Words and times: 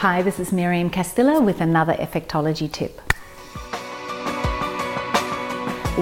Hi, 0.00 0.22
this 0.22 0.40
is 0.40 0.50
Miriam 0.50 0.88
Castilla 0.88 1.42
with 1.42 1.60
another 1.60 1.92
Effectology 1.92 2.72
tip. 2.72 3.02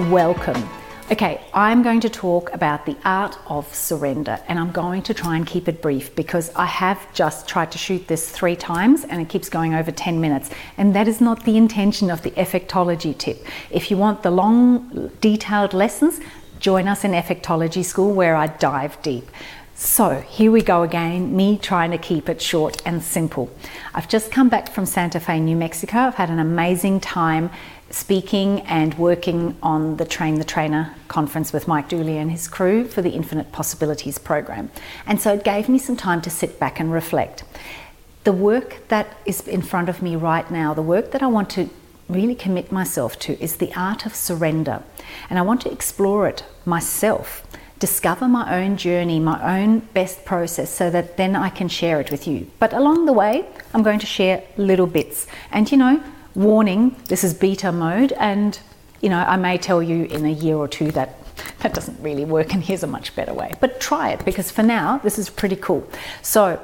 Welcome. 0.09 0.69
Okay, 1.11 1.41
I'm 1.53 1.83
going 1.83 1.99
to 1.99 2.09
talk 2.09 2.49
about 2.53 2.85
the 2.85 2.95
art 3.03 3.37
of 3.47 3.67
surrender 3.75 4.39
and 4.47 4.57
I'm 4.57 4.71
going 4.71 5.01
to 5.01 5.13
try 5.13 5.35
and 5.35 5.45
keep 5.45 5.67
it 5.67 5.81
brief 5.81 6.15
because 6.15 6.49
I 6.55 6.65
have 6.65 7.13
just 7.13 7.45
tried 7.45 7.73
to 7.73 7.77
shoot 7.77 8.07
this 8.07 8.29
three 8.29 8.55
times 8.55 9.03
and 9.03 9.21
it 9.21 9.27
keeps 9.27 9.49
going 9.49 9.73
over 9.73 9.91
10 9.91 10.21
minutes. 10.21 10.49
And 10.77 10.95
that 10.95 11.09
is 11.09 11.19
not 11.19 11.43
the 11.43 11.57
intention 11.57 12.09
of 12.09 12.21
the 12.21 12.31
Effectology 12.31 13.17
tip. 13.17 13.45
If 13.69 13.91
you 13.91 13.97
want 13.97 14.23
the 14.23 14.31
long, 14.31 15.11
detailed 15.19 15.73
lessons, 15.73 16.21
join 16.61 16.87
us 16.87 17.03
in 17.03 17.11
Effectology 17.11 17.83
School 17.83 18.13
where 18.13 18.37
I 18.37 18.47
dive 18.47 19.01
deep. 19.01 19.29
So 19.81 20.15
here 20.15 20.51
we 20.51 20.61
go 20.61 20.83
again, 20.83 21.37
me 21.37 21.57
trying 21.57 21.91
to 21.91 21.97
keep 21.97 22.27
it 22.27 22.41
short 22.41 22.81
and 22.85 23.01
simple. 23.01 23.49
I've 23.93 24.09
just 24.09 24.29
come 24.29 24.49
back 24.49 24.69
from 24.73 24.85
Santa 24.85 25.21
Fe, 25.21 25.39
New 25.39 25.55
Mexico. 25.55 25.99
I've 25.99 26.15
had 26.15 26.29
an 26.29 26.37
amazing 26.37 26.99
time 26.99 27.49
speaking 27.89 28.59
and 28.63 28.93
working 28.95 29.55
on 29.63 29.95
the 29.95 30.03
Train 30.03 30.35
the 30.35 30.43
Trainer 30.43 30.93
conference 31.07 31.53
with 31.53 31.65
Mike 31.65 31.87
Dooley 31.87 32.17
and 32.17 32.29
his 32.29 32.45
crew 32.45 32.89
for 32.89 33.01
the 33.01 33.11
Infinite 33.11 33.53
Possibilities 33.53 34.17
program. 34.17 34.69
And 35.05 35.21
so 35.21 35.35
it 35.35 35.45
gave 35.45 35.69
me 35.69 35.79
some 35.79 35.95
time 35.95 36.21
to 36.23 36.29
sit 36.29 36.59
back 36.59 36.81
and 36.81 36.91
reflect. 36.91 37.45
The 38.25 38.33
work 38.33 38.85
that 38.89 39.15
is 39.25 39.47
in 39.47 39.61
front 39.61 39.87
of 39.87 40.01
me 40.01 40.17
right 40.17 40.51
now, 40.51 40.73
the 40.73 40.81
work 40.81 41.11
that 41.11 41.23
I 41.23 41.27
want 41.27 41.49
to 41.51 41.69
really 42.09 42.35
commit 42.35 42.69
myself 42.69 43.17
to, 43.19 43.41
is 43.41 43.55
the 43.55 43.73
art 43.75 44.05
of 44.05 44.13
surrender. 44.13 44.83
And 45.29 45.39
I 45.39 45.41
want 45.41 45.61
to 45.61 45.71
explore 45.71 46.27
it 46.27 46.43
myself 46.65 47.48
discover 47.79 48.27
my 48.27 48.61
own 48.61 48.77
journey, 48.77 49.19
my 49.19 49.59
own 49.59 49.79
best 49.93 50.25
process, 50.25 50.69
so 50.69 50.89
that 50.89 51.17
then 51.17 51.35
I 51.35 51.49
can 51.49 51.67
share 51.69 51.99
it 51.99 52.11
with 52.11 52.27
you. 52.27 52.51
But 52.59 52.73
along 52.73 53.05
the 53.05 53.13
way, 53.13 53.45
I'm 53.73 53.83
going 53.83 53.99
to 53.99 54.05
share 54.05 54.43
little 54.57 54.87
bits. 54.87 55.27
And 55.51 55.71
you 55.71 55.77
know, 55.77 56.03
warning, 56.35 56.95
this 57.05 57.23
is 57.23 57.33
beta 57.33 57.71
mode, 57.71 58.11
and 58.13 58.59
you 59.01 59.09
know, 59.09 59.19
I 59.19 59.37
may 59.37 59.57
tell 59.57 59.81
you 59.81 60.05
in 60.05 60.25
a 60.25 60.31
year 60.31 60.55
or 60.55 60.67
two 60.67 60.91
that 60.91 61.15
that 61.59 61.73
doesn't 61.73 62.01
really 62.01 62.25
work, 62.25 62.53
and 62.53 62.63
here's 62.63 62.83
a 62.83 62.87
much 62.87 63.15
better 63.15 63.33
way. 63.33 63.53
But 63.59 63.79
try 63.79 64.11
it 64.11 64.25
because 64.25 64.51
for 64.51 64.63
now, 64.63 64.97
this 64.99 65.17
is 65.17 65.29
pretty 65.29 65.55
cool. 65.55 65.87
So, 66.21 66.61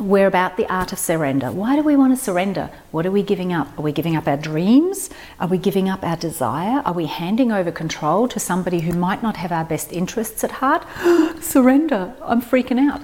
we're 0.00 0.26
about 0.26 0.56
the 0.56 0.70
art 0.72 0.92
of 0.92 0.98
surrender. 0.98 1.50
Why 1.50 1.76
do 1.76 1.82
we 1.82 1.96
want 1.96 2.16
to 2.16 2.22
surrender? 2.22 2.70
What 2.90 3.06
are 3.06 3.10
we 3.10 3.22
giving 3.22 3.52
up? 3.52 3.78
Are 3.78 3.82
we 3.82 3.92
giving 3.92 4.16
up 4.16 4.28
our 4.28 4.36
dreams? 4.36 5.10
Are 5.40 5.48
we 5.48 5.58
giving 5.58 5.88
up 5.88 6.04
our 6.04 6.16
desire? 6.16 6.82
Are 6.84 6.92
we 6.92 7.06
handing 7.06 7.50
over 7.50 7.72
control 7.72 8.28
to 8.28 8.38
somebody 8.38 8.80
who 8.80 8.92
might 8.92 9.22
not 9.22 9.36
have 9.38 9.52
our 9.52 9.64
best 9.64 9.92
interests 9.92 10.44
at 10.44 10.52
heart? 10.52 10.84
surrender. 11.42 12.14
I'm 12.22 12.42
freaking 12.42 12.78
out. 12.78 13.02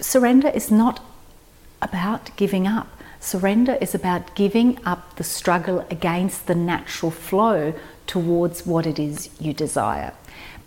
Surrender 0.00 0.48
is 0.48 0.70
not 0.70 1.00
about 1.80 2.36
giving 2.36 2.66
up. 2.66 2.88
Surrender 3.20 3.78
is 3.80 3.94
about 3.94 4.34
giving 4.34 4.78
up 4.84 5.16
the 5.16 5.24
struggle 5.24 5.86
against 5.90 6.46
the 6.46 6.54
natural 6.54 7.10
flow 7.10 7.74
towards 8.06 8.66
what 8.66 8.86
it 8.86 8.98
is 8.98 9.28
you 9.40 9.52
desire. 9.52 10.12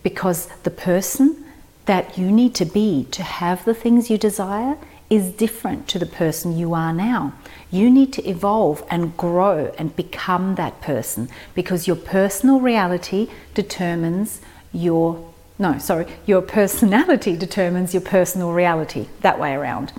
Because 0.04 0.48
the 0.64 0.72
person 0.72 1.46
that 1.86 2.18
you 2.18 2.32
need 2.32 2.54
to 2.56 2.66
be 2.66 3.06
to 3.12 3.24
have 3.24 3.66
the 3.66 3.74
things 3.74 4.10
you 4.10 4.18
desire 4.18 4.78
is 5.12 5.30
different 5.34 5.90
to 5.90 6.00
the 6.00 6.06
person 6.06 6.58
you 6.58 6.74
are 6.74 6.94
now. 6.94 7.34
You 7.70 7.92
need 7.92 8.14
to 8.14 8.28
evolve 8.28 8.84
and 8.90 9.16
grow 9.18 9.74
and 9.78 9.96
become 9.96 10.56
that 10.56 10.82
person 10.82 11.28
because 11.54 11.86
your 11.86 11.98
personal 11.98 12.62
reality 12.62 13.28
determines 13.54 14.42
your 14.72 15.28
no, 15.60 15.78
sorry, 15.78 16.08
your 16.26 16.42
personality 16.58 17.36
determines 17.36 17.94
your 17.94 18.02
personal 18.02 18.52
reality, 18.52 19.08
that 19.20 19.38
way 19.38 19.54
around. 19.54 19.94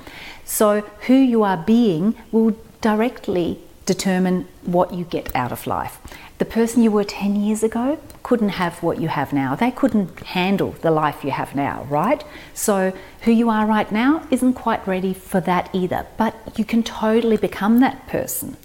So, 0.44 0.80
who 1.06 1.14
you 1.14 1.44
are 1.44 1.56
being 1.56 2.16
will 2.32 2.56
directly 2.80 3.60
determine 3.86 4.48
what 4.64 4.92
you 4.92 5.04
get 5.04 5.34
out 5.36 5.52
of 5.52 5.68
life. 5.68 5.98
The 6.42 6.50
person 6.50 6.82
you 6.82 6.90
were 6.90 7.04
10 7.04 7.36
years 7.36 7.62
ago 7.62 8.00
couldn't 8.24 8.48
have 8.48 8.82
what 8.82 9.00
you 9.00 9.06
have 9.06 9.32
now. 9.32 9.54
They 9.54 9.70
couldn't 9.70 10.18
handle 10.24 10.72
the 10.82 10.90
life 10.90 11.22
you 11.22 11.30
have 11.30 11.54
now, 11.54 11.86
right? 11.88 12.24
So, 12.52 12.92
who 13.20 13.30
you 13.30 13.48
are 13.48 13.64
right 13.64 13.92
now 13.92 14.26
isn't 14.28 14.54
quite 14.54 14.84
ready 14.84 15.14
for 15.14 15.38
that 15.42 15.70
either, 15.72 16.04
but 16.16 16.34
you 16.58 16.64
can 16.64 16.82
totally 16.82 17.36
become 17.36 17.78
that 17.78 18.08
person. 18.08 18.56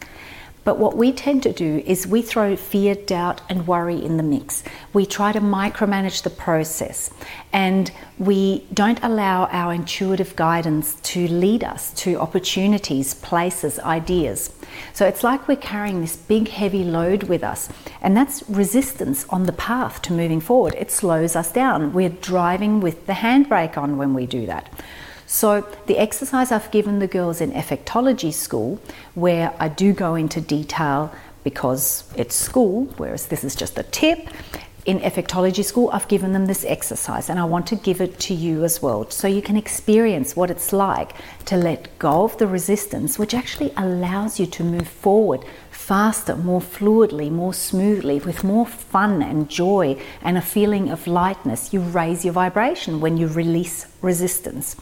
But 0.63 0.79
what 0.79 0.97
we 0.97 1.11
tend 1.13 1.43
to 1.43 1.53
do 1.53 1.83
is 1.85 2.07
we 2.07 2.23
throw 2.23 2.55
fear, 2.55 2.95
doubt, 2.95 3.41
and 3.47 3.67
worry 3.67 4.03
in 4.03 4.17
the 4.17 4.23
mix. 4.23 4.63
We 4.91 5.05
try 5.05 5.31
to 5.31 5.39
micromanage 5.39 6.23
the 6.23 6.31
process 6.31 7.11
and 7.53 7.91
we 8.17 8.65
don't 8.73 8.99
allow 9.03 9.45
our 9.45 9.71
intuitive 9.71 10.35
guidance 10.35 10.95
to 11.13 11.27
lead 11.27 11.63
us 11.63 11.93
to 12.01 12.19
opportunities, 12.19 13.13
places, 13.13 13.79
ideas. 13.79 14.51
So 14.93 15.05
it's 15.05 15.23
like 15.23 15.47
we're 15.47 15.55
carrying 15.55 16.01
this 16.01 16.15
big, 16.15 16.49
heavy 16.49 16.83
load 16.83 17.23
with 17.23 17.43
us, 17.43 17.69
and 18.01 18.15
that's 18.15 18.43
resistance 18.49 19.25
on 19.29 19.43
the 19.43 19.51
path 19.53 20.01
to 20.03 20.13
moving 20.13 20.41
forward. 20.41 20.75
It 20.75 20.91
slows 20.91 21.35
us 21.35 21.51
down. 21.51 21.93
We're 21.93 22.09
driving 22.09 22.79
with 22.79 23.05
the 23.05 23.13
handbrake 23.13 23.77
on 23.77 23.97
when 23.97 24.13
we 24.13 24.25
do 24.25 24.45
that. 24.45 24.71
So, 25.25 25.67
the 25.87 25.97
exercise 25.97 26.53
I've 26.53 26.71
given 26.71 26.99
the 26.99 27.07
girls 27.07 27.41
in 27.41 27.51
effectology 27.51 28.33
school, 28.33 28.79
where 29.13 29.53
I 29.59 29.67
do 29.67 29.91
go 29.91 30.15
into 30.15 30.39
detail 30.39 31.13
because 31.43 32.03
it's 32.15 32.35
school, 32.35 32.85
whereas 32.97 33.27
this 33.27 33.43
is 33.43 33.55
just 33.55 33.77
a 33.77 33.83
tip. 33.83 34.29
In 34.87 35.01
effectology 35.01 35.65
school, 35.65 35.89
I've 35.91 36.07
given 36.07 36.31
them 36.31 36.45
this 36.45 36.63
exercise 36.63 37.29
and 37.29 37.37
I 37.37 37.43
want 37.43 37.67
to 37.67 37.75
give 37.75 37.99
it 37.99 38.17
to 38.21 38.33
you 38.33 38.63
as 38.63 38.81
well 38.81 39.09
so 39.09 39.27
you 39.27 39.41
can 39.41 39.57
experience 39.57 40.33
what 40.33 40.49
it's 40.49 40.71
like 40.71 41.11
to 41.47 41.57
let 41.57 41.99
go 41.99 42.23
of 42.23 42.37
the 42.37 42.47
resistance, 42.47 43.19
which 43.19 43.33
actually 43.33 43.73
allows 43.75 44.39
you 44.39 44.45
to 44.45 44.63
move 44.63 44.87
forward 44.87 45.43
faster, 45.71 46.37
more 46.37 46.61
fluidly, 46.61 47.29
more 47.29 47.53
smoothly, 47.53 48.19
with 48.21 48.45
more 48.45 48.65
fun 48.65 49.21
and 49.21 49.49
joy 49.49 50.01
and 50.21 50.37
a 50.37 50.41
feeling 50.41 50.89
of 50.89 51.05
lightness. 51.05 51.73
You 51.73 51.81
raise 51.81 52.23
your 52.23 52.33
vibration 52.33 53.01
when 53.01 53.17
you 53.17 53.27
release 53.27 53.87
resistance. 54.01 54.77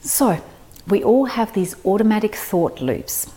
So, 0.00 0.42
we 0.88 1.04
all 1.04 1.26
have 1.26 1.52
these 1.52 1.76
automatic 1.84 2.34
thought 2.34 2.80
loops 2.80 3.30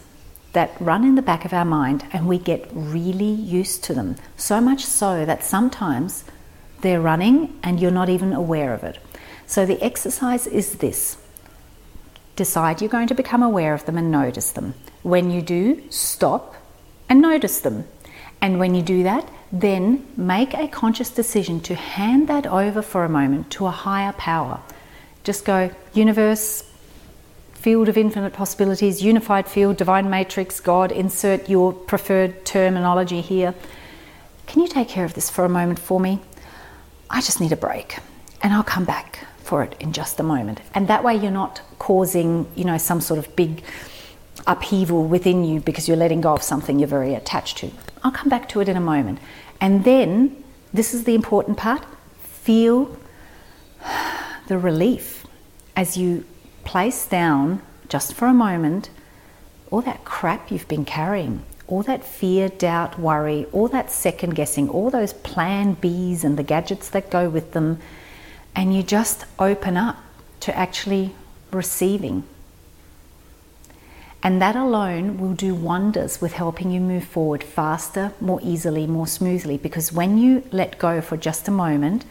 that 0.54 0.76
run 0.80 1.04
in 1.04 1.16
the 1.16 1.22
back 1.22 1.46
of 1.46 1.54
our 1.54 1.66
mind 1.66 2.06
and 2.12 2.28
we 2.28 2.38
get 2.38 2.68
really 2.72 3.32
used 3.32 3.84
to 3.86 3.94
them. 3.94 4.16
So 4.38 4.60
much 4.62 4.86
so 4.86 5.26
that 5.26 5.44
sometimes 5.44 6.24
they're 6.82 7.02
running 7.02 7.60
and 7.64 7.80
you're 7.80 7.92
not 7.92 8.10
even 8.10 8.34
aware 8.34 8.74
of 8.74 8.84
it. 8.84 9.00
So, 9.46 9.66
the 9.66 9.82
exercise 9.82 10.46
is 10.46 10.76
this 10.76 11.18
decide 12.36 12.82
you're 12.82 12.90
going 12.90 13.08
to 13.08 13.16
become 13.16 13.42
aware 13.42 13.74
of 13.74 13.86
them 13.86 13.98
and 13.98 14.12
notice 14.12 14.52
them. 14.52 14.76
When 15.02 15.32
you 15.32 15.42
do, 15.42 15.82
stop 15.90 16.56
and 17.10 17.22
notice 17.22 17.60
them. 17.62 17.86
And 18.42 18.60
when 18.60 18.76
you 18.76 18.84
do 18.84 19.04
that, 19.04 19.28
then 19.52 20.06
make 20.16 20.54
a 20.54 20.68
conscious 20.68 21.10
decision 21.10 21.62
to 21.62 21.76
hand 21.76 22.28
that 22.28 22.46
over 22.46 22.82
for 22.82 23.04
a 23.04 23.10
moment 23.10 23.50
to 23.52 23.66
a 23.66 23.72
higher 23.72 24.14
power. 24.14 24.60
Just 25.24 25.46
go, 25.46 25.72
universe, 25.94 26.67
field 27.58 27.90
of 27.90 27.98
infinite 27.98 28.34
possibilities, 28.34 29.04
unified 29.04 29.48
field, 29.48 29.78
divine 29.78 30.10
matrix, 30.10 30.60
God, 30.60 30.92
insert 30.92 31.50
your 31.50 31.74
preferred 31.74 32.46
terminology 32.46 33.20
here. 33.22 33.56
Can 34.46 34.62
you 34.62 34.68
take 34.68 34.88
care 34.88 35.04
of 35.04 35.16
this 35.16 35.30
for 35.30 35.44
a 35.44 35.50
moment 35.50 35.80
for 35.80 36.00
me? 36.00 36.22
I 37.10 37.20
just 37.20 37.42
need 37.42 37.52
a 37.52 37.58
break 37.58 37.98
and 38.42 38.54
I'll 38.54 38.64
come 38.64 38.86
back 38.86 39.26
for 39.40 39.64
it 39.64 39.76
in 39.80 39.92
just 39.92 40.20
a 40.20 40.24
moment. 40.24 40.62
And 40.76 40.88
that 40.88 41.04
way 41.04 41.16
you're 41.16 41.32
not 41.32 41.62
causing, 41.80 42.48
you 42.56 42.64
know, 42.64 42.78
some 42.78 43.02
sort 43.02 43.18
of 43.18 43.36
big 43.36 43.64
upheaval 44.46 45.04
within 45.06 45.44
you 45.44 45.60
because 45.60 45.88
you're 45.88 45.98
letting 45.98 46.22
go 46.22 46.34
of 46.34 46.44
something 46.44 46.80
you're 46.80 46.88
very 46.88 47.16
attached 47.16 47.58
to. 47.58 47.72
I'll 48.04 48.12
come 48.12 48.30
back 48.30 48.48
to 48.50 48.62
it 48.62 48.70
in 48.70 48.78
a 48.78 48.82
moment. 48.82 49.20
And 49.60 49.84
then, 49.84 50.44
this 50.72 50.94
is 50.94 51.06
the 51.06 51.16
important 51.16 51.58
part 51.58 51.84
feel 52.22 52.98
the 54.48 54.58
relief 54.58 55.26
as 55.76 55.98
you 55.98 56.24
place 56.68 57.08
down 57.08 57.62
just 57.90 58.14
for 58.14 58.28
a 58.28 58.34
moment 58.34 58.90
all 59.72 59.82
that 59.82 60.04
crap 60.06 60.52
you've 60.52 60.68
been 60.68 60.86
carrying, 60.86 61.44
all 61.68 61.84
that 61.84 62.04
fear, 62.04 62.50
doubt, 62.50 63.00
worry, 63.00 63.46
all 63.52 63.68
that 63.68 63.92
second 63.92 64.36
guessing, 64.36 64.70
all 64.70 64.90
those 64.90 65.14
plan 65.14 65.76
Bs 65.76 66.24
and 66.24 66.38
the 66.38 66.44
gadgets 66.44 66.90
that 66.90 67.10
go 67.10 67.30
with 67.30 67.52
them, 67.52 67.80
and 68.56 68.76
you 68.76 68.84
just 68.84 69.26
open 69.40 69.76
up 69.76 69.98
to 70.42 70.56
actually 70.56 71.14
receiving. 71.52 72.24
And 74.24 74.42
that 74.42 74.56
alone 74.56 75.20
will 75.20 75.34
do 75.34 75.54
wonders 75.54 76.22
with 76.22 76.34
helping 76.34 76.72
you 76.72 76.80
move 76.80 77.04
forward 77.04 77.44
faster, 77.44 78.14
more 78.20 78.40
easily, 78.42 78.88
more 78.88 79.08
smoothly. 79.08 79.58
Because 79.58 79.94
when 79.94 80.18
you 80.18 80.44
let 80.52 80.80
go 80.80 81.02
for 81.02 81.18
just 81.18 81.48
a 81.48 81.52
moment, 81.52 82.04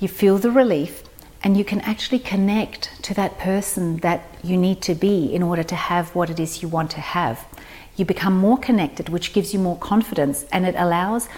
you 0.00 0.08
feel 0.08 0.38
the 0.38 0.50
relief, 0.50 1.07
and 1.42 1.56
you 1.56 1.64
can 1.64 1.80
actually 1.80 2.18
connect 2.18 3.02
to 3.04 3.14
that 3.14 3.38
person 3.38 3.98
that 3.98 4.24
you 4.42 4.56
need 4.56 4.82
to 4.82 4.94
be 4.94 5.32
in 5.32 5.42
order 5.42 5.62
to 5.62 5.74
have 5.74 6.14
what 6.14 6.30
it 6.30 6.40
is 6.40 6.62
you 6.62 6.68
want 6.68 6.90
to 6.92 7.00
have. 7.00 7.46
you 7.98 8.04
become 8.04 8.38
more 8.38 8.56
connected, 8.56 9.08
which 9.08 9.32
gives 9.32 9.52
you 9.52 9.58
more 9.58 9.76
confidence 9.78 10.46
and 10.52 10.64
it 10.64 10.76
allows, 10.78 11.28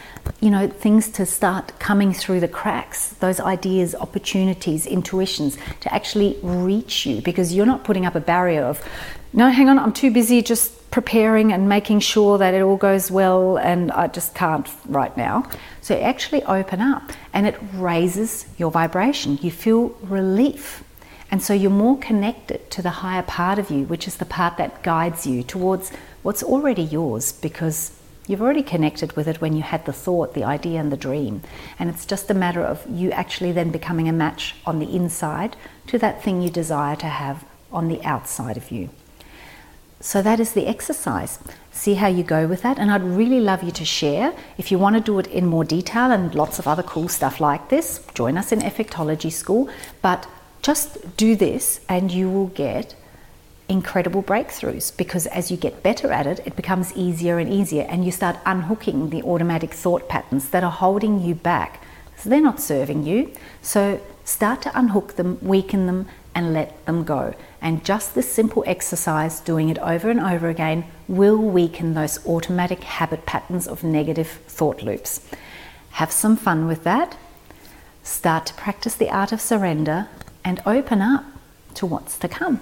you 0.40 0.50
know, 0.50 0.68
things 0.68 1.08
to 1.08 1.24
start 1.24 1.72
coming 1.78 2.12
through 2.12 2.38
the 2.38 2.48
cracks, 2.48 3.14
those 3.14 3.40
ideas, 3.40 3.94
opportunities, 3.94 4.86
intuitions 4.86 5.56
to 5.80 5.92
actually 5.92 6.38
reach 6.42 7.06
you 7.06 7.22
because 7.22 7.54
you're 7.54 7.64
not 7.64 7.82
putting 7.82 8.04
up 8.04 8.14
a 8.14 8.20
barrier 8.20 8.62
of, 8.62 8.86
no, 9.32 9.48
hang 9.48 9.70
on, 9.70 9.78
I'm 9.78 9.92
too 9.92 10.10
busy 10.10 10.42
just 10.42 10.72
preparing 10.90 11.52
and 11.52 11.68
making 11.68 12.00
sure 12.00 12.38
that 12.38 12.52
it 12.52 12.62
all 12.62 12.76
goes 12.76 13.10
well 13.10 13.56
and 13.56 13.92
I 13.92 14.08
just 14.08 14.34
can't 14.34 14.68
right 14.86 15.16
now. 15.16 15.48
So 15.80 15.98
actually 15.98 16.42
open 16.44 16.80
up 16.80 17.12
and 17.32 17.46
it 17.46 17.56
raises 17.74 18.46
your 18.58 18.70
vibration. 18.70 19.38
You 19.40 19.50
feel 19.50 19.88
relief. 20.02 20.82
And 21.30 21.40
so 21.40 21.54
you're 21.54 21.70
more 21.70 21.96
connected 21.98 22.70
to 22.72 22.82
the 22.82 22.90
higher 22.90 23.22
part 23.22 23.58
of 23.58 23.70
you, 23.70 23.84
which 23.84 24.08
is 24.08 24.16
the 24.16 24.24
part 24.24 24.56
that 24.56 24.82
guides 24.82 25.26
you 25.26 25.44
towards 25.44 25.92
what's 26.22 26.42
already 26.42 26.82
yours 26.82 27.32
because 27.32 27.92
you've 28.26 28.42
already 28.42 28.64
connected 28.64 29.12
with 29.14 29.28
it 29.28 29.40
when 29.40 29.54
you 29.54 29.62
had 29.62 29.84
the 29.86 29.92
thought, 29.92 30.34
the 30.34 30.42
idea, 30.42 30.80
and 30.80 30.90
the 30.90 30.96
dream. 30.96 31.42
And 31.78 31.88
it's 31.88 32.04
just 32.04 32.30
a 32.30 32.34
matter 32.34 32.64
of 32.64 32.84
you 32.90 33.12
actually 33.12 33.52
then 33.52 33.70
becoming 33.70 34.08
a 34.08 34.12
match 34.12 34.56
on 34.66 34.80
the 34.80 34.94
inside 34.94 35.56
to 35.86 35.98
that 35.98 36.22
thing 36.22 36.42
you 36.42 36.50
desire 36.50 36.96
to 36.96 37.06
have 37.06 37.44
on 37.72 37.86
the 37.86 38.02
outside 38.04 38.56
of 38.56 38.72
you. 38.72 38.90
So 40.00 40.22
that 40.22 40.40
is 40.40 40.52
the 40.52 40.66
exercise. 40.66 41.38
See 41.72 41.94
how 41.94 42.08
you 42.08 42.22
go 42.22 42.46
with 42.46 42.62
that. 42.62 42.78
And 42.78 42.90
I'd 42.90 43.02
really 43.02 43.40
love 43.40 43.62
you 43.62 43.70
to 43.72 43.84
share. 43.84 44.34
If 44.56 44.72
you 44.72 44.78
want 44.78 44.96
to 44.96 45.00
do 45.00 45.18
it 45.18 45.26
in 45.26 45.46
more 45.46 45.64
detail 45.64 46.10
and 46.10 46.34
lots 46.34 46.58
of 46.58 46.66
other 46.66 46.82
cool 46.82 47.08
stuff 47.08 47.38
like 47.40 47.68
this, 47.68 48.04
join 48.14 48.38
us 48.38 48.50
in 48.50 48.60
Effectology 48.60 49.30
School. 49.30 49.68
But 50.00 50.26
just 50.62 51.16
do 51.16 51.36
this 51.36 51.80
and 51.88 52.10
you 52.10 52.30
will 52.30 52.48
get 52.48 52.94
incredible 53.68 54.22
breakthroughs 54.22 54.94
because 54.96 55.26
as 55.28 55.50
you 55.50 55.56
get 55.56 55.82
better 55.82 56.10
at 56.10 56.26
it, 56.26 56.40
it 56.44 56.56
becomes 56.56 56.92
easier 56.96 57.38
and 57.38 57.52
easier, 57.52 57.86
and 57.88 58.04
you 58.04 58.10
start 58.10 58.36
unhooking 58.44 59.10
the 59.10 59.22
automatic 59.22 59.72
thought 59.72 60.08
patterns 60.08 60.48
that 60.50 60.64
are 60.64 60.72
holding 60.72 61.22
you 61.22 61.34
back. 61.34 61.82
So 62.16 62.28
they're 62.28 62.40
not 62.40 62.60
serving 62.60 63.04
you. 63.04 63.32
So 63.62 64.00
start 64.24 64.60
to 64.62 64.78
unhook 64.78 65.16
them, 65.16 65.38
weaken 65.40 65.86
them, 65.86 66.08
and 66.34 66.52
let 66.52 66.84
them 66.86 67.04
go. 67.04 67.34
And 67.60 67.84
just 67.84 68.14
this 68.14 68.30
simple 68.30 68.64
exercise, 68.66 69.40
doing 69.40 69.68
it 69.68 69.78
over 69.78 70.10
and 70.10 70.20
over 70.20 70.48
again, 70.48 70.84
will 71.08 71.38
weaken 71.38 71.94
those 71.94 72.24
automatic 72.26 72.82
habit 72.84 73.26
patterns 73.26 73.66
of 73.66 73.84
negative 73.84 74.28
thought 74.46 74.82
loops. 74.82 75.26
Have 75.92 76.12
some 76.12 76.36
fun 76.36 76.66
with 76.66 76.84
that. 76.84 77.16
Start 78.02 78.46
to 78.46 78.54
practice 78.54 78.94
the 78.94 79.10
art 79.10 79.32
of 79.32 79.40
surrender 79.40 80.08
and 80.44 80.60
open 80.64 81.02
up 81.02 81.24
to 81.74 81.86
what's 81.86 82.18
to 82.18 82.28
come. 82.28 82.60